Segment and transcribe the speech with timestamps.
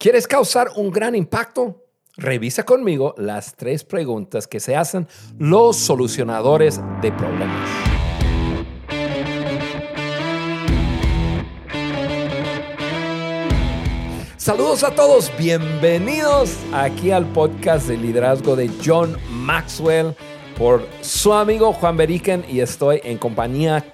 [0.00, 1.84] ¿Quieres causar un gran impacto?
[2.16, 5.08] Revisa conmigo las tres preguntas que se hacen
[5.40, 7.68] los solucionadores de problemas.
[14.36, 20.14] Saludos a todos, bienvenidos aquí al podcast de liderazgo de John Maxwell
[20.56, 23.84] por su amigo Juan Beriken y estoy en compañía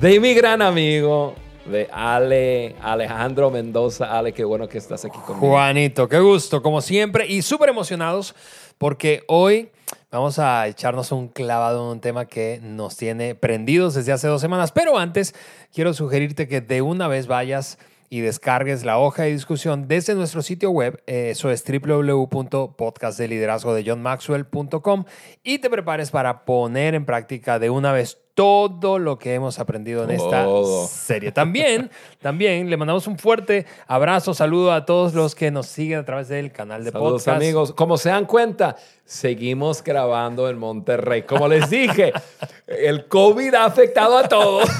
[0.00, 1.36] de mi gran amigo
[1.66, 4.16] de Ale, Alejandro Mendoza.
[4.16, 5.48] Ale, qué bueno que estás aquí conmigo.
[5.48, 8.34] Juanito, qué gusto, como siempre, y súper emocionados
[8.78, 9.70] porque hoy
[10.10, 14.40] vamos a echarnos un clavado en un tema que nos tiene prendidos desde hace dos
[14.40, 14.72] semanas.
[14.72, 15.34] Pero antes,
[15.72, 17.78] quiero sugerirte que de una vez vayas
[18.14, 25.04] y descargues la hoja de discusión desde nuestro sitio web, eso es www.podcastdeliderazgo de johnmaxwell.com
[25.42, 30.04] y te prepares para poner en práctica de una vez todo lo que hemos aprendido
[30.04, 30.46] en esta
[30.88, 31.32] serie.
[31.32, 31.90] También,
[32.22, 36.28] también le mandamos un fuerte abrazo, saludo a todos los que nos siguen a través
[36.28, 37.72] del canal de Saludos, amigos.
[37.72, 41.22] Como se dan cuenta, seguimos grabando en Monterrey.
[41.22, 42.12] Como les dije,
[42.68, 44.70] el COVID ha afectado a todos.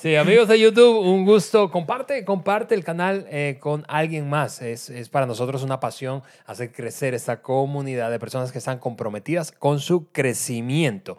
[0.00, 1.70] Sí, amigos de YouTube, un gusto.
[1.70, 4.62] Comparte, comparte el canal eh, con alguien más.
[4.62, 9.52] Es, es, para nosotros una pasión hacer crecer esta comunidad de personas que están comprometidas
[9.52, 11.18] con su crecimiento.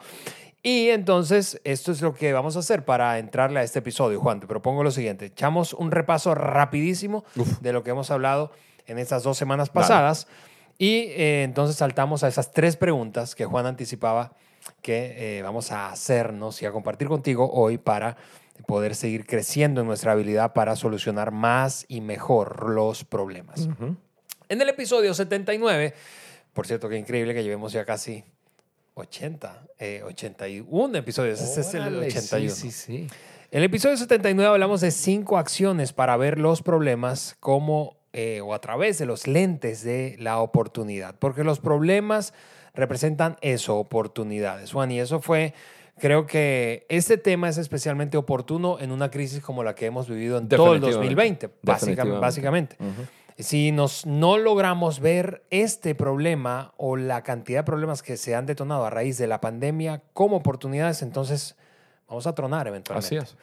[0.64, 4.20] Y entonces, esto es lo que vamos a hacer para entrarle a este episodio.
[4.20, 5.28] Juan, te propongo lo siguiente.
[5.28, 7.60] Echamos un repaso rapidísimo Uf.
[7.60, 8.52] de lo que hemos hablado
[8.88, 10.26] en estas dos semanas pasadas.
[10.26, 10.38] Dale.
[10.80, 14.34] Y eh, entonces saltamos a esas tres preguntas que Juan anticipaba
[14.82, 18.18] que eh, vamos a hacernos y a compartir contigo hoy para
[18.68, 23.62] poder seguir creciendo en nuestra habilidad para solucionar más y mejor los problemas.
[23.62, 23.96] Uh -huh.
[24.50, 25.94] En el episodio 79,
[26.54, 28.24] por cierto, qué increíble que llevemos ya casi
[28.96, 31.40] 80, eh, 81 episodios.
[31.40, 32.54] Este es el 81.
[32.54, 33.08] Sí, sí, sí.
[33.52, 38.54] En el episodio 79 hablamos de cinco acciones para ver los problemas como eh, o
[38.54, 42.34] a través de los lentes de la oportunidad, porque los problemas
[42.74, 44.72] representan eso, oportunidades.
[44.74, 45.54] Juan, y eso fue
[46.02, 50.40] creo que este tema es especialmente oportuno en una crisis como la que hemos vivido
[50.40, 52.20] en todo el 2020, básicamente.
[52.20, 52.76] básicamente.
[52.80, 53.08] Uh -huh.
[53.38, 58.46] Si nos, no logramos ver este problema o la cantidad de problemas que se han
[58.46, 61.56] detonado a raíz de la pandemia como oportunidades, entonces
[62.08, 63.18] vamos a tronar eventualmente.
[63.18, 63.38] Así es.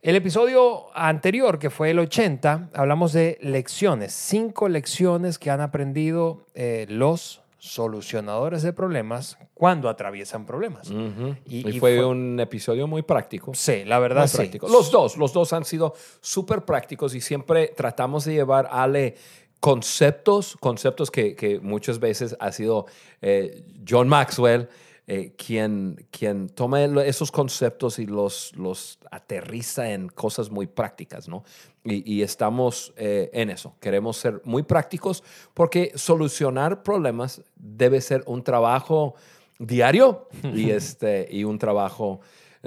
[0.00, 6.46] El episodio anterior, que fue el 80, hablamos de lecciones, cinco lecciones que han aprendido
[6.54, 10.90] eh, los solucionadores de problemas cuando atraviesan problemas.
[10.90, 11.36] Uh -huh.
[11.44, 13.52] y, y, fue, fue, un episodio muy práctico.
[13.54, 14.36] Sí, la verdad muy sí.
[14.36, 14.68] Práctico.
[14.68, 19.16] Los dos, los dos han sido súper prácticos y siempre tratamos de llevar Ale
[19.60, 22.86] conceptos, conceptos que, que muchas veces ha sido
[23.20, 24.68] eh, John Maxwell,
[25.10, 31.44] eh, quien, quien toma esos conceptos y los, los aterriza en cosas muy prácticas, ¿no?
[31.82, 33.74] Y, y estamos eh, en eso.
[33.80, 35.24] Queremos ser muy prácticos
[35.54, 39.14] porque solucionar problemas debe ser un trabajo
[39.58, 42.20] diario y, este, y un trabajo,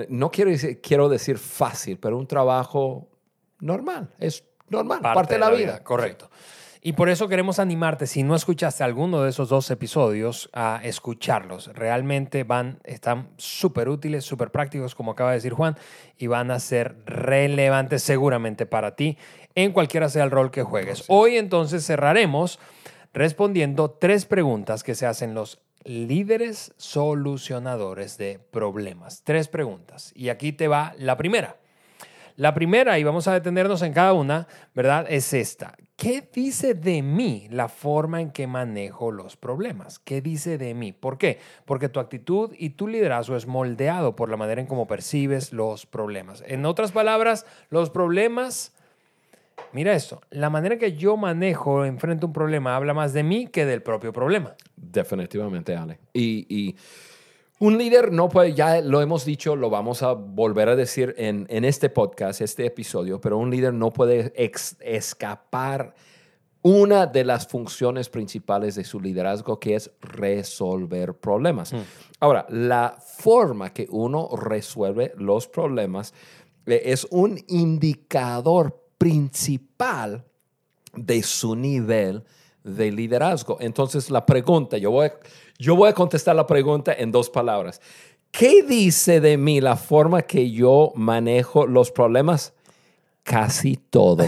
[0.10, 3.08] no quiero decir, quiero decir fácil, pero un trabajo
[3.60, 4.16] normal.
[4.18, 5.58] Es normal, parte, parte de la, vida.
[5.58, 5.84] vida.
[5.84, 6.32] Correcto.
[6.84, 11.68] Y por eso queremos animarte, si no escuchaste alguno de esos dos episodios, a escucharlos.
[11.76, 15.78] Realmente van, están súper útiles, súper prácticos, como acaba de decir Juan,
[16.18, 19.18] y van a ser relevantes seguramente para ti
[19.56, 21.04] en cualquiera sea el rol que juegues.
[21.08, 22.60] Hoy entonces cerraremos
[23.14, 29.24] respondiendo tres preguntas que se hacen los líderes solucionadores de problemas.
[29.24, 30.14] Tres preguntas.
[30.16, 31.58] Y aquí te va la primera.
[32.36, 35.06] La primera, y vamos a detenernos en cada una, ¿verdad?
[35.10, 35.76] Es esta.
[35.96, 40.00] ¿Qué dice de mí la forma en que manejo los problemas?
[40.00, 40.94] ¿Qué dice de mí?
[40.94, 41.40] ¿Por qué?
[41.66, 45.86] Porque tu actitud y tu liderazgo es moldeado por la manera en cómo percibes los
[45.86, 46.44] problemas.
[46.48, 48.74] En otras palabras, los problemas,
[49.74, 53.68] mira esto, la manera que yo manejo, enfrento un problema, habla más de mí que
[53.68, 54.56] del propio problema.
[54.76, 56.00] Definitivamente, Ale.
[56.14, 56.76] Y
[57.62, 61.46] un líder no puede, ya lo hemos dicho, lo vamos a volver a decir en,
[61.48, 65.94] en este podcast, este episodio, pero un líder no puede ex, escapar
[66.64, 71.72] una de las funciones principales de su liderazgo, que es resolver problemas.
[71.72, 71.78] Mm.
[72.20, 76.16] Ahora, la forma que uno resuelve los problemas
[76.66, 80.26] eh, es un indicador principal
[80.96, 82.24] de su nivel
[82.64, 83.58] de liderazgo.
[83.60, 85.12] Entonces, la pregunta, yo voy,
[85.62, 87.80] yo voy a contestar la pregunta en dos palabras.
[88.32, 92.54] ¿Qué dice de mí la forma que yo manejo los problemas?
[93.22, 94.26] Casi todo.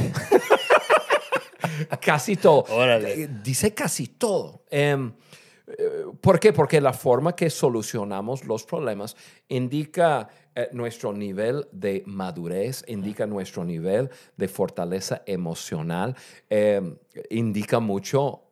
[2.01, 2.65] casi todo.
[2.69, 3.27] Órale.
[3.43, 4.61] Dice casi todo.
[4.71, 5.13] Um,
[6.21, 6.53] ¿Por qué?
[6.53, 9.15] Porque la forma que solucionamos los problemas
[9.47, 16.15] indica eh, nuestro nivel de madurez, indica nuestro nivel de fortaleza emocional,
[16.47, 16.95] eh,
[17.31, 18.43] indica mucho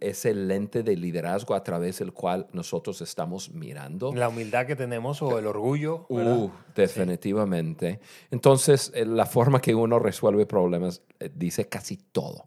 [0.00, 4.12] ese lente de liderazgo a través del cual nosotros estamos mirando.
[4.14, 6.06] La humildad que tenemos o el orgullo.
[6.08, 8.00] Uh, definitivamente.
[8.30, 11.02] Entonces, eh, la forma que uno resuelve problemas
[11.34, 12.46] dice casi todo.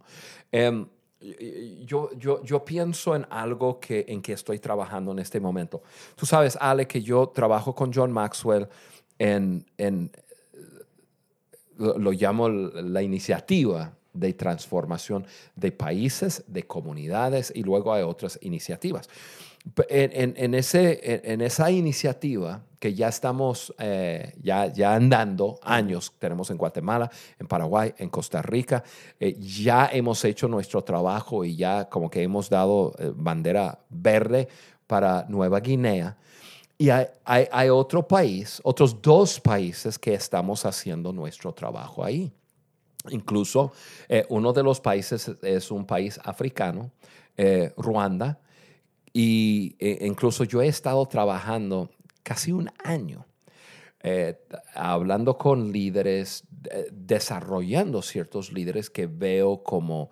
[0.52, 0.88] Em,
[1.86, 5.84] yo, yo, yo, pienso en algo que, en que estoy trabajando en este momento.
[6.16, 8.68] Tú sabes, Ale, que yo trabajo con John Maxwell
[9.20, 10.12] en, en
[11.78, 15.26] lo, llamo la iniciativa de transformación
[15.56, 19.10] de países, de comunidades y luego hay otras iniciativas.
[19.88, 26.50] En, en, ese, en, esa iniciativa que ya estamos eh, ya, ya andando años, tenemos
[26.50, 28.84] en Guatemala, en Paraguay, en Costa Rica,
[29.18, 34.50] eh, ya hemos hecho nuestro trabajo y ya como que hemos dado eh, bandera verde
[34.86, 36.18] para Nueva Guinea.
[36.78, 42.34] Y hay, hay, hay, otro país, otros dos países que estamos haciendo nuestro trabajo ahí.
[43.10, 43.74] Incluso
[44.30, 46.92] uno de los países es un país africano,
[47.76, 48.40] Ruanda,
[49.12, 51.90] y e, incluso yo he estado trabajando
[52.24, 53.26] casi un año
[54.06, 54.38] eh,
[54.76, 56.44] hablando con líderes,
[56.92, 60.10] desarrollando ciertos líderes que veo como,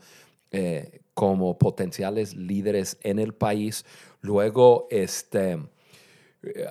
[0.51, 3.85] eh, como potenciales líderes en el país.
[4.21, 5.59] Luego, este, eh,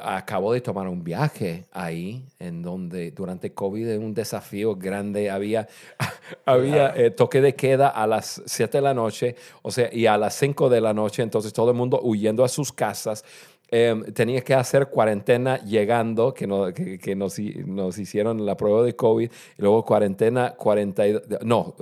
[0.01, 5.31] acabo de tomar un viaje ahí, en donde durante COVID un desafío grande.
[5.31, 5.69] Había,
[6.45, 10.19] había eh, toque de queda a las 7 de la noche, o sea, y a
[10.19, 13.25] las 5 de la noche, entonces todo el mundo huyendo a sus casas,
[13.73, 18.97] Em, tenía que hacer cuarentena llegando, que, no, que, nos, nos, hicieron la prueba de
[18.97, 21.05] COVID, y luego cuarentena 40,
[21.45, 21.77] no,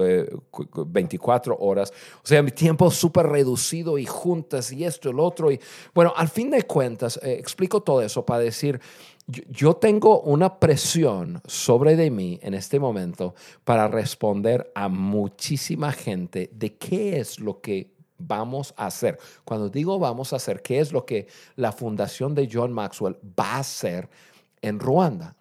[0.87, 1.91] 24 eh, horas.
[2.23, 5.51] O sea, mi tiempo súper reducido y juntas y esto, el otro.
[5.51, 5.59] Y
[5.95, 8.79] bueno, al fin de cuentas, eh, explico todo eso para decir,
[9.27, 13.35] yo tengo una presión sobre de mí en este momento
[13.65, 19.19] para responder a muchísima gente de qué es lo que vamos a hacer.
[19.45, 21.27] Cuando digo vamos a hacer, ¿qué es lo que
[21.57, 24.09] la fundación de John Maxwell va a hacer
[24.61, 25.35] en Ruanda?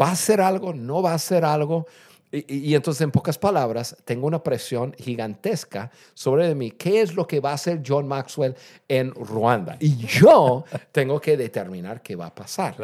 [0.00, 0.72] ¿Va a hacer algo?
[0.72, 1.86] ¿No va a hacer algo?
[2.32, 6.72] Y, entonces, en pocas palabras, tengo una presión gigantesca sobre mí.
[6.72, 8.54] ¿Qué es lo que va a hacer John Maxwell
[8.88, 9.76] en Ruanda?
[9.78, 12.76] Y yo tengo que determinar qué va a pasar.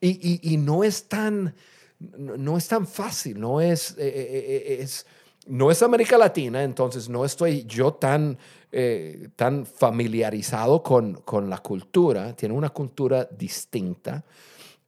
[0.00, 1.54] Y, no es tan,
[1.98, 5.06] no, es tan fácil, no es, eh, eh, eh, es,
[5.46, 8.38] no es América Latina, entonces no estoy yo tan
[8.72, 14.24] eh, tan familiarizado con, con, la cultura, tiene una cultura distinta.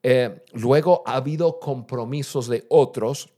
[0.03, 3.29] Eh, luego ha habido compromisos de otros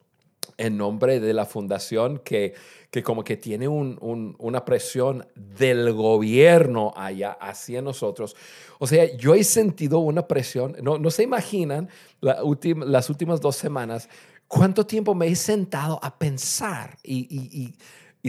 [0.56, 2.55] en nombre de la fundación que,
[2.91, 8.37] que como que tiene un, una presión del gobierno allá hacia nosotros.
[8.79, 11.88] O sea, yo he sentido una presión, no, no se imaginan
[12.20, 12.43] la
[12.87, 14.08] las últimas dos semanas
[14.46, 17.75] cuánto tiempo me he sentado a pensar y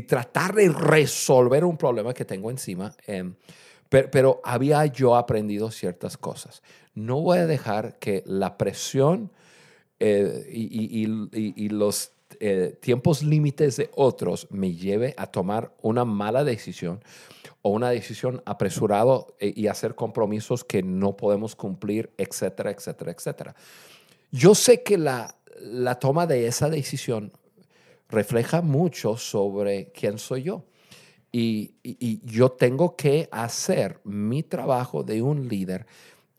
[0.04, 2.96] tratar de resolver un problema que tengo encima.
[3.08, 3.36] Em,
[3.90, 6.62] pero, había yo aprendido ciertas cosas.
[6.96, 9.32] No voy a dejar que la presión
[10.00, 17.02] eh, y, los eh, tiempos límites de otros me lleve a tomar una mala decisión
[17.62, 23.56] o una decisión apresurada eh, y hacer compromisos que no podemos cumplir, etcétera, etcétera, etcétera.
[24.32, 27.32] Yo sé que la, la toma de esa decisión
[28.16, 30.64] refleja mucho sobre quién soy yo.
[31.32, 31.76] Y,
[32.24, 35.86] yo tengo que hacer mi trabajo de un líder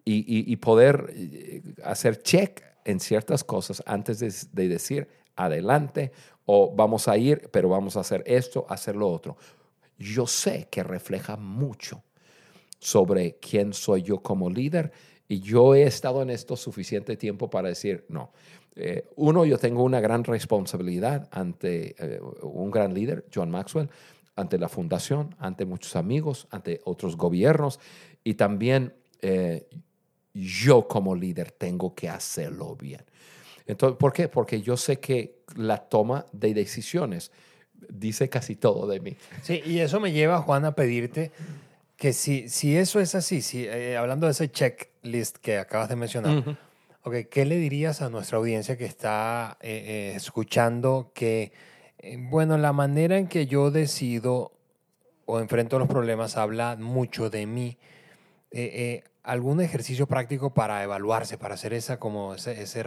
[0.04, 4.18] y, poder eh, hacer check en ciertas cosas antes
[4.54, 5.06] de, decir
[5.36, 6.12] adelante
[6.46, 9.36] o vamos a ir, pero vamos a hacer esto, hacer lo otro.
[9.98, 12.02] Yo sé que refleja mucho
[12.78, 14.92] sobre quién soy yo como líder
[15.28, 18.32] y yo he estado en esto suficiente tiempo para decir, no,
[18.76, 23.88] eh, uno, yo tengo una gran responsabilidad ante eh, un gran líder, John Maxwell,
[24.36, 27.80] ante la fundación, ante muchos amigos, ante otros gobiernos
[28.22, 28.92] y también
[29.22, 29.66] eh,
[30.34, 33.02] yo como líder tengo que hacerlo bien.
[33.66, 34.28] Entonces, ¿Por qué?
[34.28, 37.32] Porque yo sé que la toma de decisiones
[37.88, 39.16] dice casi todo de mí.
[39.42, 41.32] Sí, y eso me lleva, Juan, a pedirte
[41.96, 46.58] que si, si eso es así, si, hablando de ese checklist que acabas de mencionar,
[47.30, 51.52] ¿qué le dirías a nuestra audiencia que está eh, eh, escuchando que,
[51.98, 54.52] eh, bueno, la manera en que yo decido
[55.24, 57.78] o enfrento los problemas habla mucho de mí?
[59.22, 62.84] ¿Algún ejercicio práctico para evaluarse, para hacer esa como ese...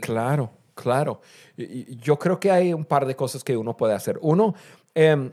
[0.00, 1.20] Claro, claro.
[1.56, 4.18] Yo creo que hay un par de cosas que uno puede hacer.
[4.20, 4.54] Uno,
[4.94, 5.32] em,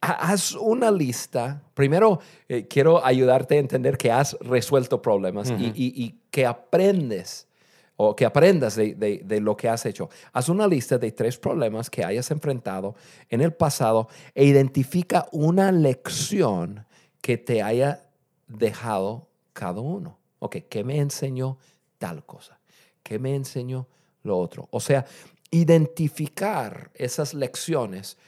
[0.00, 1.62] haz una lista.
[1.74, 2.20] Primero,
[2.68, 7.48] quiero ayudarte a entender que has resuelto problemas y, y, que aprendes
[7.96, 10.10] o que aprendas de, de, de, lo que has hecho.
[10.32, 12.94] Haz una lista de tres problemas que hayas enfrentado
[13.30, 16.84] en el pasado e identifica una lección
[17.22, 18.02] que te haya
[18.46, 20.18] dejado cada uno.
[20.38, 21.58] Ok, ¿qué me enseñó
[21.98, 22.60] tal cosa?
[23.02, 23.88] ¿Qué me enseñó
[24.22, 24.68] lo otro?
[24.70, 25.06] O sea,
[25.50, 28.20] identificar esas lecciones eh,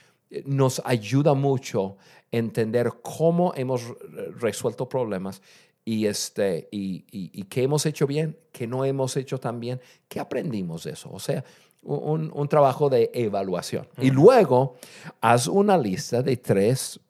[0.44, 1.96] nos ayuda mucho
[2.32, 3.82] a entender cómo hemos
[4.38, 5.42] resuelto problemas
[5.84, 10.20] y, este, y, y, qué hemos hecho bien, qué no hemos hecho tan bien, qué
[10.20, 11.08] aprendimos de eso.
[11.10, 11.42] O sea,
[11.82, 13.88] un, un trabajo de evaluación.
[13.96, 14.76] Y luego
[15.22, 17.00] haz una lista de tres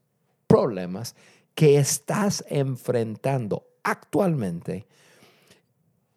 [0.47, 1.17] problemas
[1.57, 4.87] que estás enfrentando actualmente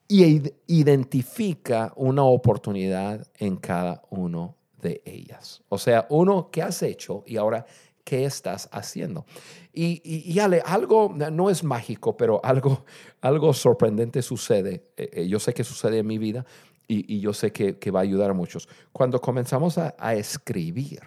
[0.07, 5.63] y identifica una oportunidad en cada uno de ellas.
[5.69, 7.23] O sea, uno, ¿qué has hecho?
[7.25, 7.65] Y ahora,
[8.03, 9.25] ¿qué estás haciendo?
[9.73, 12.85] Y, y, algo, no es mágico, pero algo,
[13.21, 14.91] algo sorprendente sucede.
[14.97, 16.45] Eh, eh, yo sé que sucede en mi vida
[16.87, 18.67] y, y yo sé que, que, va a ayudar a muchos.
[18.91, 21.01] Cuando comenzamos a, a escribir,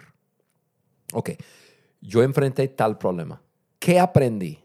[1.13, 1.31] ok,
[2.01, 3.41] yo enfrenté tal problema.
[3.79, 4.59] ¿Qué aprendí?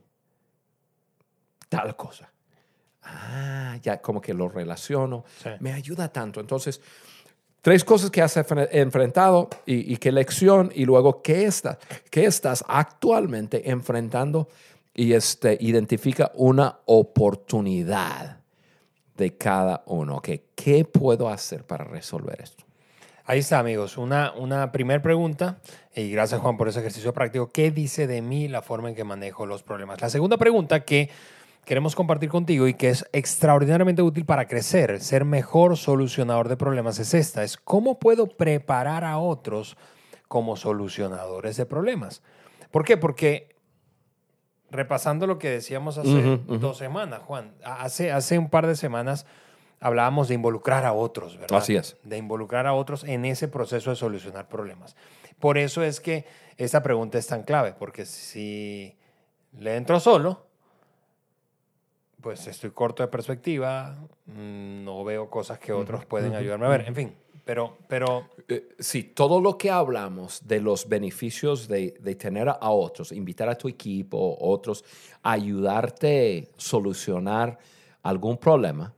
[1.68, 2.30] Tal cosa
[3.02, 5.24] ah, ya como que lo relaciono,
[5.60, 6.40] me ayuda tanto.
[6.40, 6.80] Entonces,
[7.62, 11.78] tres cosas que has enfrentado y, qué lección y luego qué, está,
[12.10, 14.48] qué estás actualmente enfrentando
[14.94, 18.38] y este, identifica una oportunidad
[19.16, 20.20] de cada uno.
[20.20, 22.64] ¿Qué puedo hacer para resolver esto?
[23.30, 23.96] Ahí está, amigos.
[23.96, 25.60] Una, una primera pregunta,
[25.94, 27.50] y gracias Juan por ese ejercicio práctico.
[27.50, 30.00] ¿Qué dice de mí la forma en que manejo los problemas?
[30.00, 31.10] La segunda pregunta que
[31.64, 36.98] queremos compartir contigo y que es extraordinariamente útil para crecer, ser mejor solucionador de problemas
[36.98, 39.76] es esta, es cómo puedo preparar a otros
[40.28, 42.22] como solucionadores de problemas.
[42.70, 42.96] ¿Por qué?
[42.96, 43.56] Porque
[44.70, 49.26] repasando lo que decíamos hace dos semanas, Juan, hace, hace un par de semanas
[49.80, 51.58] hablábamos de involucrar a otros, ¿verdad?
[51.58, 51.96] Así es.
[52.04, 54.94] De involucrar a otros en ese proceso de solucionar problemas.
[55.38, 56.26] Por eso es que
[56.58, 58.96] esta pregunta es tan clave, porque si
[59.58, 60.46] le entro solo,
[62.20, 63.96] pues estoy corto de perspectiva,
[64.26, 67.78] mm, no veo cosas que otros pueden ayudarme a ver, en fin, pero...
[67.88, 73.12] pero eh, sí, todo lo que hablamos de los beneficios de, de, tener a otros,
[73.12, 74.84] invitar a tu equipo, otros,
[75.22, 77.58] ayudarte a solucionar
[78.02, 78.92] algún problema,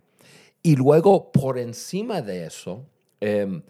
[0.62, 2.84] y luego por encima de eso,
[3.20, 3.62] em,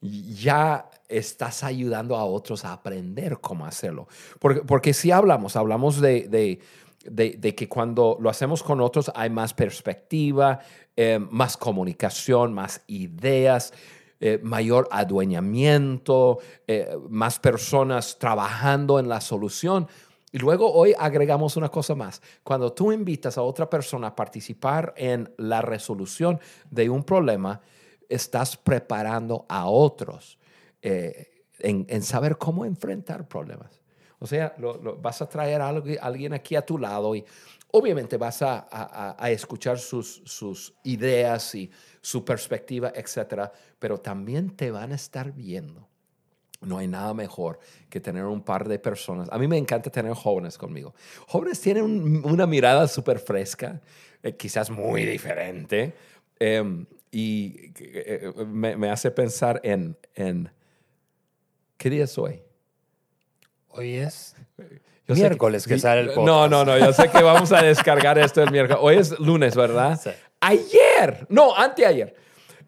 [0.00, 4.08] ya estás ayudando a otros a aprender cómo hacerlo.
[4.38, 6.60] Porque, porque si hablamos, hablamos de, de
[7.04, 10.60] de, que cuando lo hacemos con otros hay más perspectiva,
[10.96, 13.72] eh, más comunicación, más ideas,
[14.20, 19.88] eh, mayor adueñamiento, eh, más personas trabajando en la solución.
[20.32, 22.20] Y luego hoy agregamos una cosa más.
[22.44, 26.38] Cuando tú invitas a otra persona a participar en la resolución
[26.70, 27.60] de un problema,
[28.08, 30.38] estás preparando a otros
[30.82, 33.79] en saber cómo enfrentar problemas.
[34.20, 34.54] O sea,
[34.98, 37.24] vas a traer a alguien aquí a tu lado y
[37.72, 41.70] obviamente vas a, escuchar sus, ideas y
[42.02, 45.88] su perspectiva, etcétera, pero también te van a estar viendo.
[46.60, 47.58] No hay nada mejor
[47.88, 49.28] que tener un par de personas.
[49.32, 50.94] A mí me encanta tener jóvenes conmigo.
[51.26, 53.80] Jóvenes tienen una mirada súper fresca,
[54.22, 55.94] eh, quizás muy diferente,
[56.38, 60.50] em, y eh, eh, me, hace pensar en, en,
[61.78, 62.42] ¿qué día es hoy?
[63.70, 64.34] Hoy es
[65.06, 66.26] miércoles que, sale el podcast.
[66.26, 68.78] No, no, no, yo sé que vamos a descargar esto el miércoles.
[68.82, 70.00] Hoy es lunes, ¿verdad?
[70.02, 70.10] Sí.
[70.40, 72.14] Ayer, no, anteayer,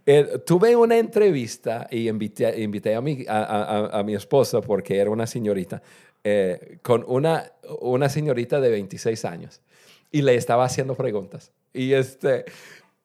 [0.04, 5.10] eh, tuve una entrevista y invité, invité a, mi, a, a, mi esposa, porque era
[5.10, 5.82] una señorita,
[6.24, 9.60] eh, con una, una señorita de 26 años.
[10.10, 11.52] Y le estaba haciendo preguntas.
[11.72, 12.44] Y, este,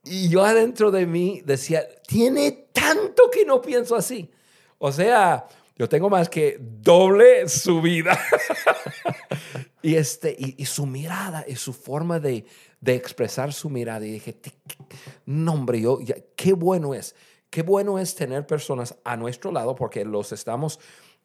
[0.03, 4.29] y yo adentro de mí decía, tiene tanto que no pienso así.
[4.77, 8.19] O sea, yo tengo más que doble su vida.
[9.83, 12.45] y, este, y, su mirada y su forma de,
[12.81, 14.05] de, expresar su mirada.
[14.05, 14.39] Y dije,
[15.25, 15.99] no, hombre, yo,
[16.35, 17.15] qué bueno es.
[17.49, 20.79] Qué bueno es tener personas a nuestro lado porque los estamos,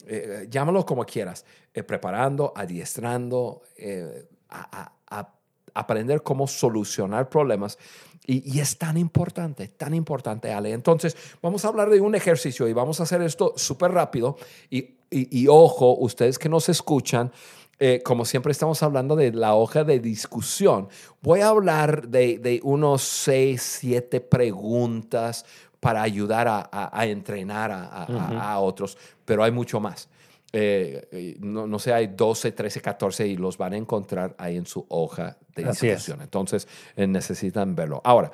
[0.07, 1.45] eh, llámalo como quieras,
[1.75, 5.35] eh, preparando, adiestrando, eh, a, a
[5.75, 7.79] aprender cómo solucionar problemas.
[8.25, 10.73] Y, es tan importante, tan importante, Ale.
[10.73, 14.37] Entonces, vamos a hablar de un ejercicio y vamos a hacer esto súper rápido.
[14.71, 17.33] Y, y, ojo, ustedes que nos escuchan,
[17.81, 20.89] eh, como siempre estamos hablando de la hoja de discusión,
[21.21, 25.45] voy a hablar de, de unos seis, siete preguntas
[25.81, 30.09] para ayudar a, a, entrenar a, a, otros, pero hay mucho más.
[30.55, 34.67] Eh, no, no, sé, hay 12, 13, 14 y los van a encontrar ahí en
[34.67, 36.21] su hoja de discusión.
[36.21, 38.03] Entonces, eh, necesitan verlo.
[38.05, 38.31] Ahora,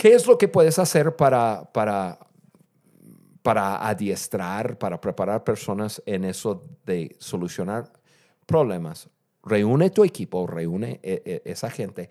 [0.00, 2.18] ¿Qué es lo que puedes hacer para, para,
[3.42, 7.92] para adiestrar, para preparar personas en eso de solucionar
[8.46, 9.10] problemas?
[9.44, 12.08] Reúne tu equipo, reúne eh, eh, esa gente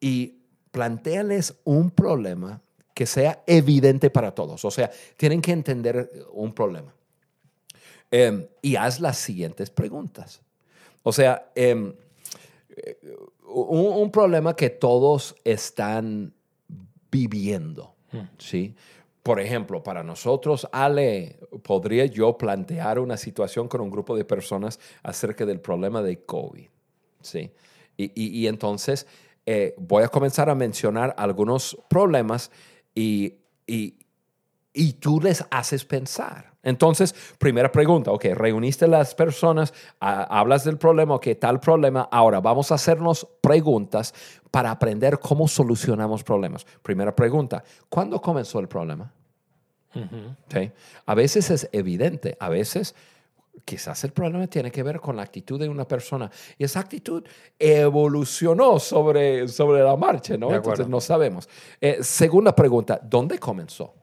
[0.00, 0.40] y
[0.72, 2.60] planteales un problema
[2.92, 4.64] que sea evidente para todos.
[4.64, 6.92] O sea, tienen que entender un problema.
[8.12, 10.42] Em, y haz las siguientes preguntas.
[11.02, 11.94] O sea, em,
[13.46, 16.34] un, problema que todos están
[17.10, 18.20] viviendo, hmm.
[18.36, 18.76] ¿sí?
[19.22, 24.78] Por ejemplo, para nosotros, Ale, ¿podría yo plantear una situación con un grupo de personas
[25.02, 26.68] acerca del problema de COVID?
[27.22, 27.50] ¿Sí?
[27.96, 29.06] Y, entonces
[29.46, 32.50] eh, voy a comenzar a mencionar algunos problemas
[32.94, 36.51] y, y tú les haces pensar.
[36.62, 42.70] Entonces, primera pregunta, ok, reuniste las personas, hablas del problema, ok, tal problema, ahora vamos
[42.70, 44.14] a hacernos preguntas
[44.50, 46.64] para aprender cómo solucionamos problemas.
[46.82, 49.12] Primera pregunta, ¿cuándo comenzó el problema?
[51.06, 52.94] A veces es evidente, a veces
[53.64, 57.22] quizás el problema tiene que ver con la actitud de una persona y esa actitud
[57.58, 60.54] evolucionó sobre, sobre la marcha, ¿no?
[60.54, 61.48] Entonces no sabemos.
[61.80, 63.94] Eh, segunda pregunta, ¿dónde comenzó?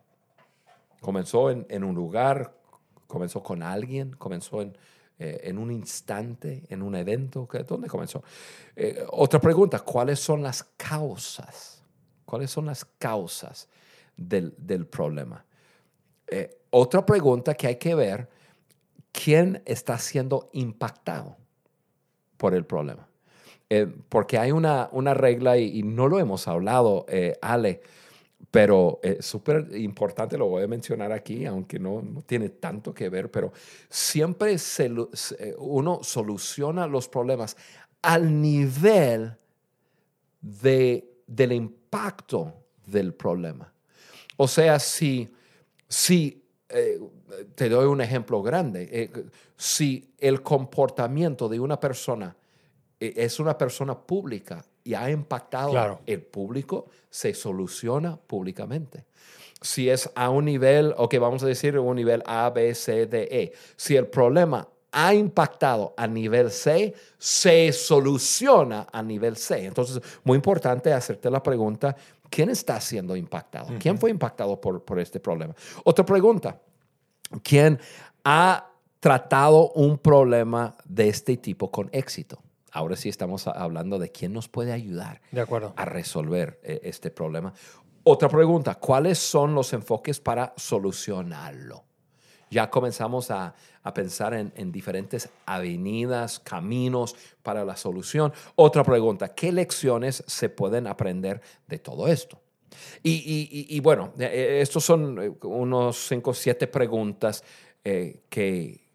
[1.00, 2.54] Comenzó en, un lugar,
[3.08, 4.78] comenzó con alguien, comenzó en,
[5.22, 7.48] eh, en un instante, en un evento.
[7.68, 8.24] ¿Dónde comenzó?
[8.74, 11.84] Eh, otra pregunta, ¿cuáles son las causas?
[12.24, 13.68] ¿Cuáles son las causas
[14.16, 15.44] del, del problema?
[16.28, 18.30] Eh, otra pregunta que hay que ver,
[19.12, 21.36] ¿quién está siendo impactado
[22.38, 23.06] por el problema?
[24.10, 27.06] porque hay una, una regla, y, no lo hemos hablado,
[27.40, 27.84] Ale,
[28.52, 33.10] pero es súper importante, lo voy a mencionar aquí, aunque no, no tiene tanto que
[33.10, 33.54] ver, pero
[33.90, 34.92] siempre se,
[35.58, 37.56] uno soluciona los problemas
[38.02, 39.36] al nivel
[40.42, 42.54] de, del impacto
[42.86, 43.72] del problema.
[44.38, 45.32] O sea, si,
[45.88, 47.00] si eh,
[47.56, 49.12] te doy un ejemplo grande, eh,
[49.58, 52.36] si el comportamiento de una persona
[53.00, 59.06] eh, es una persona pública y ha impactado el público, se soluciona públicamente.
[59.62, 63.06] Si es a un nivel, o que vamos a decir un nivel A, B, C,
[63.06, 69.64] D, E, si el problema ha impactado a nivel C, se soluciona a nivel C.
[69.64, 71.96] Entonces, muy importante hacerte la pregunta,
[72.28, 73.68] ¿quién está siendo impactado?
[73.78, 75.54] ¿Quién fue impactado por, por este problema?
[75.84, 76.60] Otra pregunta,
[77.44, 77.80] ¿quién
[78.24, 82.42] ha tratado un problema de este tipo con éxito?
[82.72, 85.22] Ahora sí estamos hablando de quién nos puede ayudar
[85.76, 87.54] a resolver eh, este problema.
[88.04, 91.84] Otra pregunta, ¿cuáles son los enfoques para solucionarlo?
[92.50, 93.54] Ya comenzamos a,
[93.94, 98.34] pensar en, diferentes avenidas, caminos para la solución.
[98.56, 102.40] Otra pregunta, ¿qué lecciones se pueden aprender de todo esto?
[103.04, 107.44] Y, bueno, eh, eh, estos son unos cinco o siete preguntas
[107.84, 108.88] que,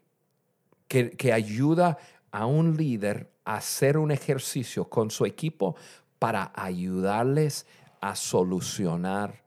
[0.87, 1.97] que, que ayuda
[2.31, 5.75] a un líder hacer un ejercicio con su equipo
[6.19, 7.65] para ayudarles
[8.01, 9.41] a solucionar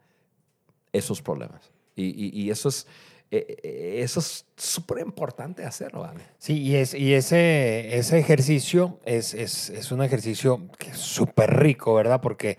[0.93, 1.71] esos problemas.
[1.95, 2.87] Y, eso es...
[3.31, 9.35] Eh, eh, eso es súper importante hacerlo, Sí, y, es, y ese, ese ejercicio es,
[9.35, 12.23] es, un ejercicio es súper rico, ¿verdad?
[12.23, 12.57] Porque,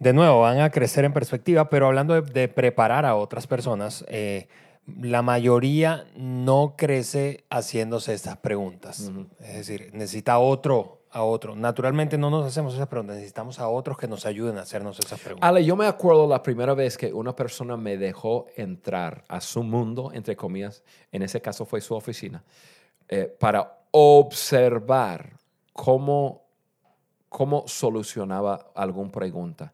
[0.00, 4.48] de nuevo, van a crecer en perspectiva, pero hablando de, preparar a otras personas, eh,
[4.86, 9.10] la mayoría no crece haciéndose estas preguntas.
[9.40, 11.54] Es decir, necesita otro, a otro.
[11.54, 15.20] Naturalmente no nos hacemos esas preguntas, necesitamos a otros que nos ayuden a hacernos esas
[15.20, 15.46] preguntas.
[15.46, 19.62] Ale, yo me acuerdo la primera vez que una persona me dejó entrar a su
[19.62, 22.42] mundo, entre comillas, en ese caso fue su oficina,
[23.08, 25.38] eh, para observar
[25.74, 26.46] cómo,
[27.28, 29.72] cómo solucionaba alguna pregunta.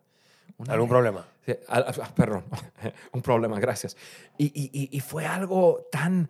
[0.67, 1.27] ¿Algún problema?
[2.17, 2.45] perdón,
[3.13, 3.97] un problema, gracias.
[4.37, 6.29] Y, fue algo tan...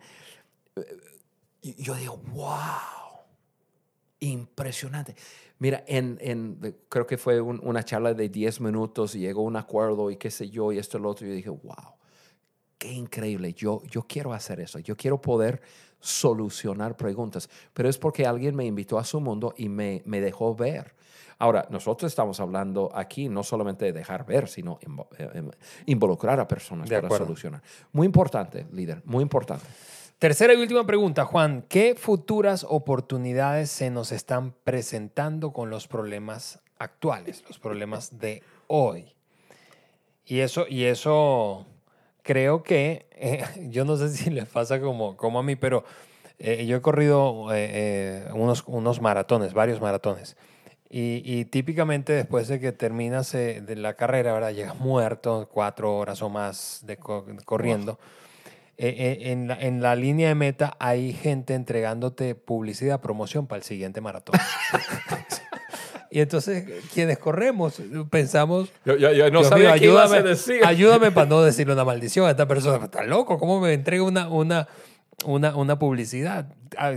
[0.75, 3.25] Eh, yo digo, wow,
[4.19, 5.15] impresionante.
[5.57, 10.15] Mira, en, creo que fue una charla de 10 minutos y llegó un acuerdo y
[10.15, 11.25] qué sé yo y esto y lo otro.
[11.25, 11.95] Y yo dije, wow,
[12.77, 13.53] qué increíble.
[13.53, 14.79] Yo, yo quiero hacer eso.
[14.79, 15.61] Yo quiero poder
[15.99, 17.49] solucionar preguntas.
[17.73, 20.95] Pero es porque alguien me invitó a su mundo y me, me dejó ver
[21.41, 24.77] Ahora, nosotros estamos hablando aquí no solamente de dejar ver, sino
[25.17, 25.49] eh, em,
[25.85, 27.61] involucrar a personas para solucionar.
[27.93, 29.65] Muy importante, líder, muy importante.
[30.19, 31.63] Tercera y última pregunta, Juan.
[31.69, 39.15] ¿Qué futuras oportunidades se nos están presentando con los problemas actuales, los problemas de hoy?
[40.25, 41.65] Y eso, y eso
[42.21, 45.85] creo que, eh, yo no sé si les pasa como, como a mí, pero
[46.37, 47.47] eh, yo he corrido
[48.33, 50.35] unos, unos maratones, varios maratones.
[50.91, 54.51] Y, y típicamente después de que terminas eh, de la carrera, ¿verdad?
[54.53, 57.99] Llegas muerto, cuatro horas o más de co- corriendo.
[58.77, 63.57] Eh, eh, en, la, en la línea de meta hay gente entregándote publicidad, promoción para
[63.57, 64.39] el siguiente maratón.
[66.11, 70.15] y entonces quienes corremos pensamos, Yo, yo- yo no Dios sabía mío, qué ibas a
[70.15, 70.65] ayúdame, decir.
[70.65, 72.83] ayúdame para no decirle una maldición a esta persona.
[72.85, 74.67] Está loco, ¿cómo me entrega una, una,
[75.25, 76.53] una, una publicidad?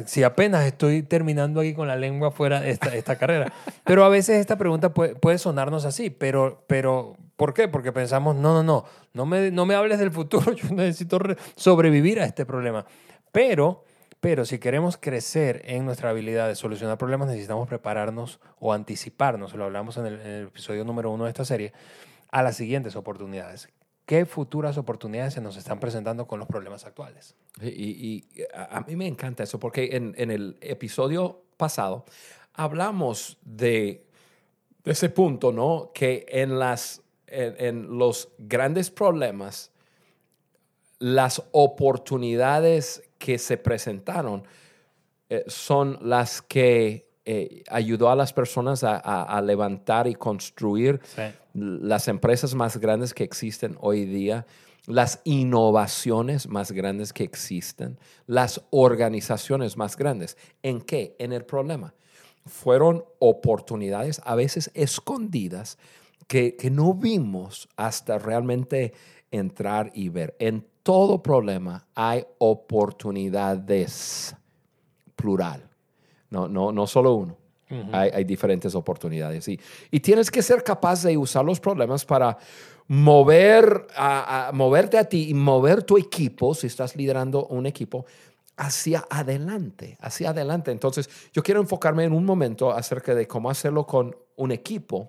[0.06, 3.52] Si apenas estoy terminando aquí con la lengua fuera esta, esta carrera.
[3.84, 7.68] Pero a veces esta pregunta puede, puede sonarnos así, pero, pero ¿por qué?
[7.68, 11.36] Porque pensamos, no, no, no, no me, no me hables del futuro, yo necesito re-
[11.56, 12.84] sobrevivir a este problema.
[13.32, 13.84] Pero...
[14.20, 19.64] Pero si queremos crecer en nuestra habilidad de solucionar problemas, necesitamos prepararnos o anticiparnos, lo
[19.64, 21.72] hablamos en el, en el episodio número uno de esta serie,
[22.30, 23.68] a las siguientes oportunidades.
[24.06, 27.36] ¿Qué futuras oportunidades se nos están presentando con los problemas actuales?
[27.62, 32.04] Y, a, mí me encanta eso porque en, el episodio pasado
[32.54, 34.04] hablamos de,
[34.84, 35.92] ese punto, ¿no?
[35.94, 39.70] Que en, las, en los grandes problemas,
[40.98, 44.44] las oportunidades que se presentaron
[45.28, 51.00] eh, son las que eh, ayudó a las personas a, a- a levantar y construir
[51.54, 54.46] las empresas más grandes que existen hoy día,
[54.86, 60.36] las innovaciones más grandes que existen, las organizaciones más grandes.
[60.62, 61.14] ¿En qué?
[61.18, 61.94] En el problema.
[62.44, 65.78] Fueron oportunidades a veces escondidas
[66.26, 68.94] que, que no vimos hasta realmente
[69.30, 70.34] entrar y ver.
[70.40, 74.34] En todo problema hay oportunidades,
[75.16, 75.68] plural.
[76.32, 77.36] No, no, no solo uno.
[77.92, 79.46] hay, hay diferentes oportunidades.
[79.48, 79.58] Y,
[79.90, 82.36] y tienes que ser capaz de usar los problemas para
[82.88, 88.04] mover a, a- moverte a ti y mover tu equipo, si estás liderando un equipo,
[88.56, 90.70] hacia adelante, hacia adelante.
[90.70, 95.08] Entonces, yo quiero enfocarme en un momento acerca de cómo hacerlo con un equipo.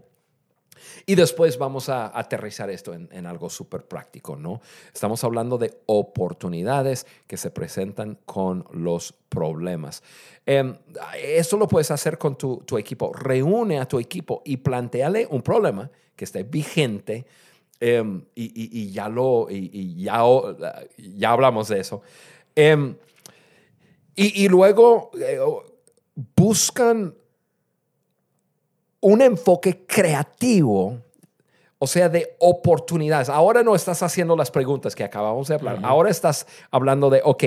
[1.05, 4.61] Y después vamos a aterrizar esto en, en algo súper práctico, ¿no?
[4.93, 10.03] Estamos hablando de oportunidades que se presentan con los problemas.
[10.45, 10.75] Em,
[11.21, 13.11] eso lo puedes hacer con tu, tu equipo.
[13.13, 17.25] Reúne a tu equipo y planteale un problema que esté vigente.
[17.79, 20.21] em, y, y- ya lo, y, ya,
[20.97, 22.01] ya hablamos de eso.
[24.15, 25.39] Y, y luego eh,
[26.35, 27.15] buscan
[29.03, 30.97] un enfoque creativo,
[31.77, 33.29] o sea, de oportunidades.
[33.29, 35.79] Ahora no estás haciendo las preguntas que acabamos de hablar.
[35.83, 37.43] Ahora estás hablando de, ok,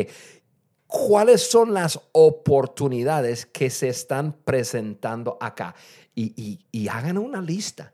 [0.87, 5.75] ¿cuáles son las oportunidades que se están presentando acá?
[6.15, 7.93] Y, y- y hagan una lista.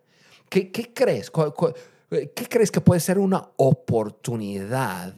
[0.49, 1.31] ¿Qué, qué crees?
[1.31, 1.73] ¿Cu- cu-
[2.11, 5.15] ¿Qué crees que puede ser una oportunidad?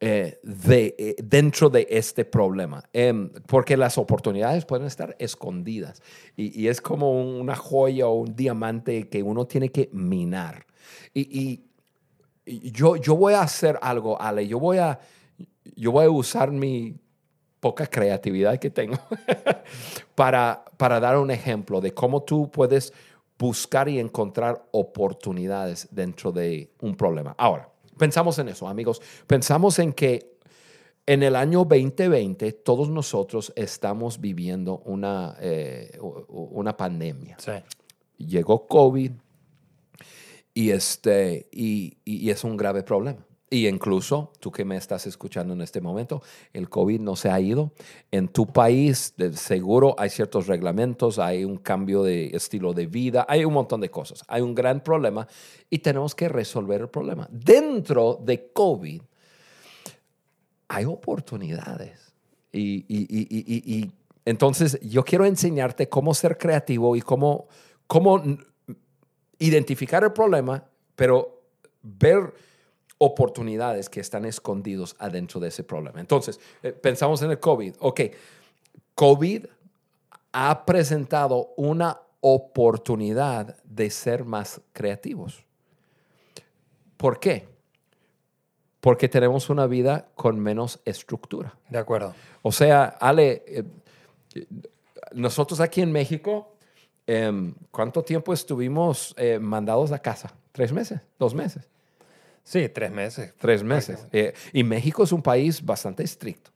[0.00, 6.02] Eh, de, eh, dentro de este problema, Em, porque las oportunidades pueden estar escondidas
[6.36, 10.66] y, es como una joya o un diamante que uno tiene que minar.
[11.14, 11.62] Y
[12.46, 14.98] yo, yo voy a hacer algo, Ale, yo voy a,
[15.76, 16.96] yo voy a usar mi
[17.60, 18.98] poca creatividad que tengo
[20.14, 22.92] para, para dar un ejemplo de cómo tú puedes
[23.38, 27.34] buscar y encontrar oportunidades dentro de un problema.
[27.38, 29.00] Ahora, pensamos en eso, amigos.
[29.26, 30.36] Pensamos en que
[31.06, 37.52] en el año 2020 todos nosotros estamos viviendo una, eh, una pandemia Sí.
[38.18, 39.12] llegó COVID
[40.54, 43.24] y, este, y, y- y es un grave problema.
[43.50, 47.40] Y incluso tú que me estás escuchando en este momento, el COVID no se ha
[47.40, 47.72] ido.
[48.10, 53.46] En tu país, seguro hay ciertos reglamentos, hay un cambio de estilo de vida, hay
[53.46, 54.22] un montón de cosas.
[54.28, 55.26] Hay un gran problema
[55.70, 57.26] y tenemos que resolver el problema.
[57.30, 59.00] Dentro de COVID
[60.68, 62.12] hay oportunidades.
[62.52, 63.90] Y, y- y- y-
[64.26, 67.48] entonces yo quiero enseñarte cómo ser creativo y cómo,
[67.86, 68.22] cómo
[69.38, 71.40] identificar el problema, pero
[71.82, 72.34] ver
[72.98, 76.00] oportunidades que están escondidos adentro de ese problema.
[76.00, 77.74] Entonces, eh, pensamos en el COVID.
[77.78, 78.00] Ok,
[78.94, 79.46] COVID
[80.32, 85.44] ha presentado una oportunidad de ser más creativos.
[86.96, 87.48] ¿Por qué?
[88.80, 91.56] Porque tenemos una vida con menos estructura.
[91.68, 92.14] De acuerdo.
[92.42, 93.64] O sea, Ale, eh,
[95.12, 96.56] nosotros aquí en México,
[97.06, 100.34] em, ¿cuánto tiempo estuvimos eh, mandados a casa?
[100.52, 101.00] ¿Tres meses?
[101.18, 101.68] ¿Dos meses?
[102.42, 103.34] Sí, tres meses.
[103.38, 104.06] Tres meses.
[104.12, 106.50] Eh, y México es un país bastante estricto.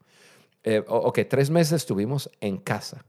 [0.65, 3.05] Eh, ok, tres meses estuvimos en casa.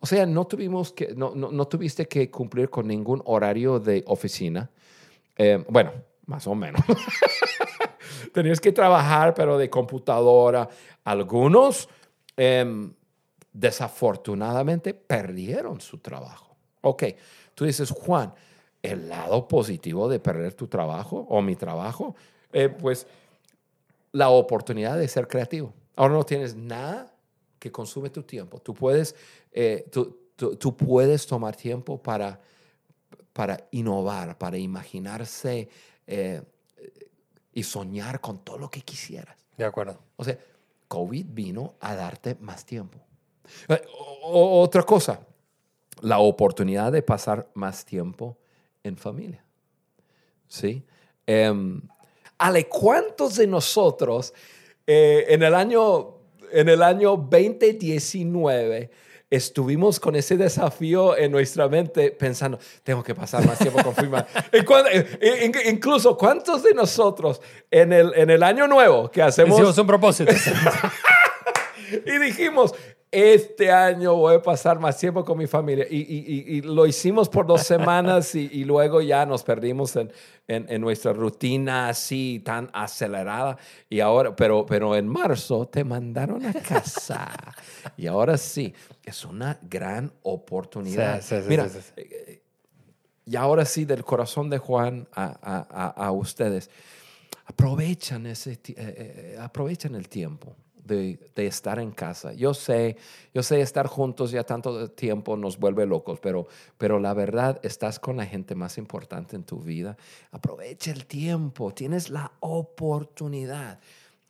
[0.00, 4.04] O sea, no, tuvimos que, no, no, no tuviste que cumplir con ningún horario de
[4.06, 4.70] oficina.
[5.36, 5.92] Eh, bueno,
[6.26, 6.80] más o menos.
[8.32, 10.68] Tenías que trabajar, pero de computadora.
[11.04, 11.88] Algunos,
[12.36, 12.92] em,
[13.52, 16.56] desafortunadamente, perdieron su trabajo.
[16.82, 17.04] Ok,
[17.54, 18.32] tú dices, Juan,
[18.82, 22.14] el lado positivo de perder tu trabajo o mi trabajo,
[22.52, 23.06] eh, pues
[24.12, 25.72] la oportunidad de ser creativo.
[25.96, 27.12] Ahora no tienes nada
[27.58, 28.60] que consume tu tiempo.
[28.60, 29.14] Tú puedes,
[29.52, 32.40] eh, tú, puedes tomar tiempo para,
[33.32, 35.68] para innovar, para imaginarse
[36.06, 36.42] eh,
[37.52, 39.36] y soñar con todo lo que quisieras.
[39.56, 39.98] De acuerdo.
[40.16, 40.38] O sea,
[40.86, 42.98] COVID vino a darte más tiempo.
[44.22, 45.20] otra cosa,
[46.00, 48.36] la oportunidad de pasar más tiempo
[48.88, 49.44] en familia.
[50.46, 50.84] ¿Sí?
[51.26, 51.82] Em,
[52.38, 54.32] Ale, ¿cuántos de nosotros
[54.86, 56.16] eh, en, el año,
[56.50, 58.90] en el año 2019
[59.30, 64.26] estuvimos con ese desafío en nuestra mente pensando, tengo que pasar más tiempo con familia?
[65.66, 69.58] incluso, ¿cuántos de nosotros en el, en el año nuevo que hacemos...
[69.58, 70.32] Hicimos un propósito.
[72.06, 72.74] y dijimos,
[73.10, 75.86] este año voy a pasar más tiempo con mi familia.
[75.88, 80.10] Y, lo hicimos por dos semanas y, luego ya nos perdimos en,
[80.46, 83.56] en, nuestra rutina así tan acelerada.
[83.88, 87.54] Y ahora, pero, pero en marzo te mandaron a casa.
[87.96, 91.22] y ahora sí, es una gran oportunidad.
[91.48, 92.42] Mira, eh,
[93.24, 96.70] y ahora sí, del corazón de Juan a, a, ustedes,
[97.46, 100.56] aprovechan, ese, eh, eh, aprovechan el tiempo
[100.88, 102.32] de, estar en casa.
[102.32, 102.96] Yo sé,
[103.32, 108.00] yo sé, estar juntos ya tanto tiempo nos vuelve locos, pero, pero la verdad, estás
[108.00, 109.96] con la gente más importante en tu vida.
[110.32, 113.78] Aprovecha el tiempo, tienes la oportunidad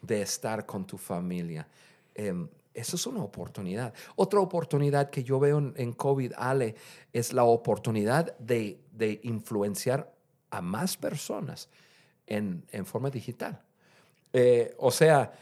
[0.02, 1.66] de estar con tu familia.
[2.14, 3.92] Em, eso es una oportunidad.
[4.16, 6.74] Otra oportunidad que yo veo en, COVID, Ale,
[7.12, 8.80] es la oportunidad de,
[9.22, 10.12] influenciar
[10.50, 11.68] a más personas
[12.26, 13.60] en, forma digital.
[14.32, 15.32] Eh, o sea,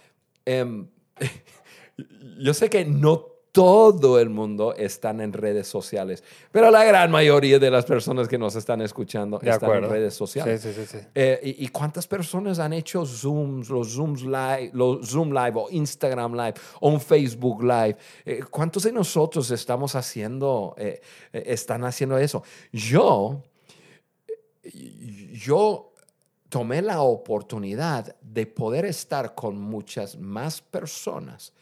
[0.45, 0.89] em,
[2.39, 7.59] yo sé que no todo el mundo están en redes sociales, pero la gran mayoría
[7.59, 10.61] de las personas que nos están escuchando están en redes sociales.
[10.61, 15.31] Sí, sí, sí, eh, y, cuántas personas han hecho Zooms, los Zooms Live, los Zoom
[15.33, 17.97] Live o Instagram Live o un Facebook Live?
[18.27, 21.01] Eh, ¿Cuántos de nosotros estamos haciendo, eh,
[21.33, 22.43] están haciendo eso?
[22.73, 23.43] Yo,
[25.33, 25.95] yo
[26.57, 31.53] tomé la oportunidad de poder estar con muchas más personas,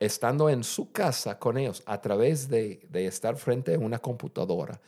[0.00, 4.80] estando en su casa con ellos a través de, estar frente a una computadora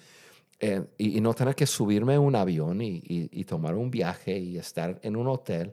[0.59, 4.98] eh, y, no tener que subirme a un avión y, tomar un viaje y estar
[5.05, 5.70] en un hotel.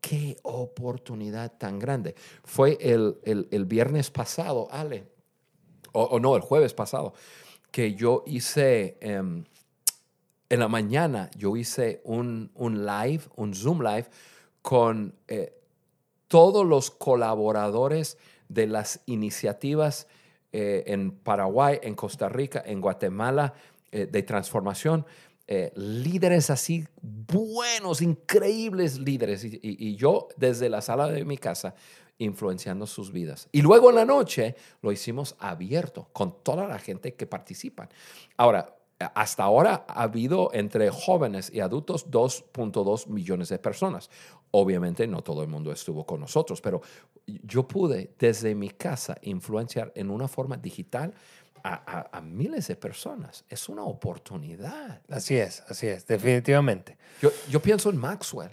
[0.00, 2.16] Qué oportunidad tan grande.
[2.42, 5.04] Fue el, viernes pasado, Ale,
[5.92, 7.14] o, no, el jueves pasado,
[7.70, 8.98] que yo hice...
[9.00, 9.44] Em,
[10.48, 14.06] en la mañana yo hice un, live, un Zoom live
[14.62, 15.54] con eh,
[16.28, 20.06] todos los colaboradores de las iniciativas
[20.52, 23.54] eh, en Paraguay, en Costa Rica, en Guatemala
[23.90, 25.04] eh, de transformación.
[25.74, 29.44] líderes así buenos, increíbles líderes.
[29.44, 31.74] y, yo desde la sala de mi casa
[32.18, 33.48] influenciando sus vidas.
[33.52, 37.88] Y luego en la noche lo hicimos abierto con toda la gente que participa.
[38.36, 38.74] Ahora,
[39.14, 44.10] hasta ahora ha habido entre jóvenes y adultos 2.2 millones de personas.
[44.50, 46.80] Obviamente no todo el mundo estuvo con nosotros, pero
[47.26, 51.14] yo pude desde mi casa influenciar en una forma digital
[51.64, 53.44] a, miles de personas.
[53.48, 55.00] Es una oportunidad.
[55.08, 56.98] Así es, así es, definitivamente.
[57.22, 58.50] Yo, yo pienso en Maxwell.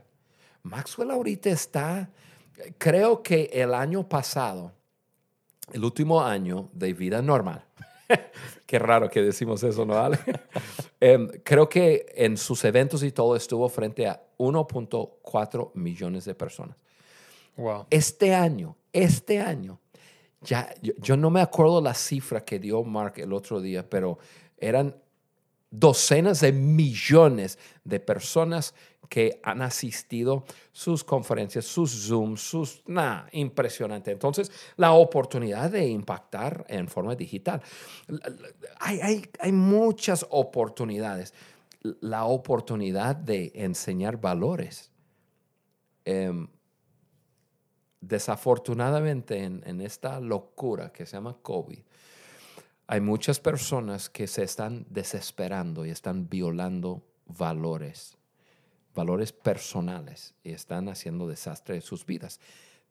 [0.64, 2.10] Maxwell ahorita está,
[2.78, 4.72] creo que el año pasado,
[5.74, 7.66] el último año de vida normal,
[8.66, 10.20] Qué raro que decimos eso, ¿no, Ale?
[11.00, 16.78] Em, creo que en sus eventos y todo estuvo frente a 1.4 millones de personas.
[17.58, 17.88] Wow.
[17.90, 19.80] Este año, este año,
[20.42, 24.20] ya, yo, no me acuerdo la cifra que dio Mark el otro día, pero
[24.58, 24.96] eran
[25.72, 28.76] docenas de millones de personas
[29.10, 32.82] que han asistido sus conferencias, sus Zooms, sus...
[32.86, 34.12] Nada, impresionante.
[34.12, 37.62] Entonces, la oportunidad de impactar en forma digital.
[38.80, 41.34] Hay, hay, muchas oportunidades.
[41.82, 44.92] La oportunidad de enseñar valores.
[46.06, 46.48] Em,
[48.00, 51.82] desafortunadamente, en, en esta locura que se llama COVID,
[52.92, 58.18] hay muchas personas que se están desesperando y están violando valores,
[58.94, 62.42] valores personales y están haciendo desastre de sus vidas.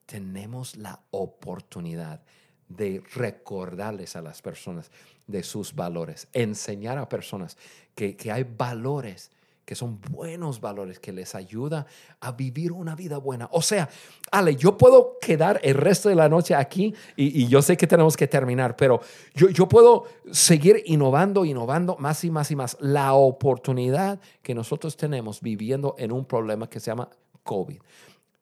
[0.06, 2.22] Tenemos la oportunidad
[2.66, 4.90] de recordarles a las personas
[5.26, 7.58] de sus valores, enseñar a personas
[7.94, 9.30] que, hay valores
[9.70, 11.86] que son buenos valores, que les ayuda
[12.18, 13.48] a vivir una vida buena.
[13.52, 13.88] O sea,
[14.32, 18.16] Ale, yo puedo quedar el resto de la noche aquí y, yo sé que tenemos
[18.16, 19.00] que terminar, pero
[19.32, 22.78] yo, yo puedo seguir innovando, innovando más y más y más.
[22.80, 27.08] La oportunidad que nosotros tenemos viviendo en un problema que se llama
[27.44, 27.78] COVID.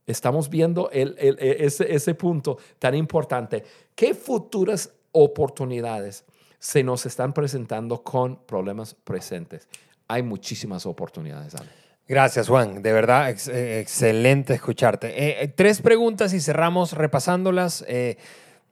[0.07, 3.65] Estamos viendo el, ese, ese punto tan importante.
[3.95, 6.25] ¿Qué futuras oportunidades
[6.59, 9.69] se nos están presentando con problemas presentes?
[10.09, 11.69] Hay muchísimas oportunidades, Ale.
[12.09, 12.81] Gracias, Juan.
[12.81, 15.09] De verdad, eh, excelente escucharte.
[15.09, 17.85] Eh, eh, tres preguntas y cerramos repasándolas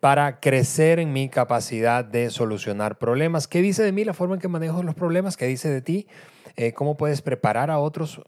[0.01, 3.47] para crecer en mi capacidad de solucionar problemas.
[3.47, 5.37] ¿Qué dice de mí la forma en que manejo los problemas?
[5.37, 6.07] ¿Qué dice de ti?
[6.75, 8.23] Cómo puedes preparar a otros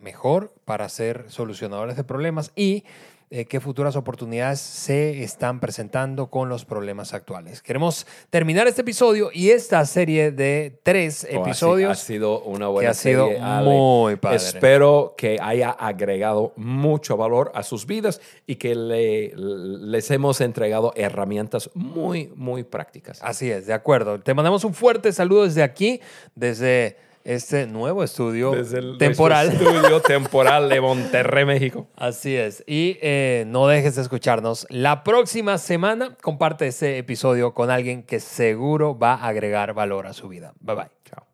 [0.00, 2.82] mejor para ser solucionadores de problemas y
[3.28, 7.60] eh, qué futuras oportunidades se están presentando con los problemas actuales.
[7.60, 11.90] Queremos terminar este episodio y esta serie de tres oh, episodios.
[11.90, 13.30] ha, sido una buena que ha sido
[13.64, 14.36] muy padre.
[14.36, 21.68] Espero que haya agregado mucho valor a sus vidas y que les hemos entregado herramientas
[21.74, 23.20] muy, muy prácticas.
[23.22, 24.20] Así es, de acuerdo.
[24.20, 26.00] Te mandamos un fuerte saludo desde aquí,
[26.36, 28.52] desde este nuevo estudio
[28.98, 29.52] temporal.
[29.52, 31.88] estudio temporal de Monterrey, México.
[31.96, 32.62] Así es.
[32.68, 34.66] Y eh, no dejes de escucharnos.
[34.70, 40.12] La próxima semana comparte ese episodio con alguien que seguro va a agregar valor a
[40.12, 40.54] su vida.
[40.60, 40.90] Bye bye.
[41.04, 41.26] Chao.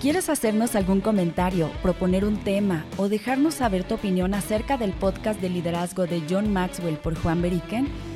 [0.00, 5.40] ¿Quieres hacernos algún comentario, proponer un tema o dejarnos saber tu opinión acerca del podcast
[5.40, 8.15] de liderazgo de John Maxwell por Juan Beriken?